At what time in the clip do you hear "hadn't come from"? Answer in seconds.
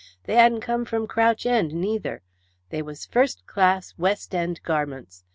0.33-1.05